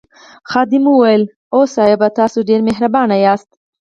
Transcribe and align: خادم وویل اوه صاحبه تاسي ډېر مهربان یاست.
خادم 0.51 0.83
وویل 0.89 1.23
اوه 1.53 1.65
صاحبه 1.75 2.07
تاسي 2.17 2.39
ډېر 2.49 2.59
مهربان 2.69 3.09
یاست. 3.25 3.49